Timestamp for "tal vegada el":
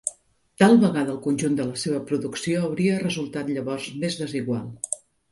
0.59-1.17